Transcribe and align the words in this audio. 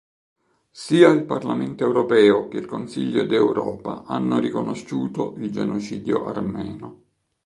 Sia 0.71 1.09
il 1.09 1.25
Parlamento 1.25 1.83
europeo 1.83 2.47
che 2.47 2.57
il 2.57 2.65
Consiglio 2.65 3.21
d'Europa 3.23 4.01
hanno 4.07 4.39
riconosciuto 4.39 5.35
il 5.37 5.51
genocidio 5.51 6.25
armeno. 6.25 7.03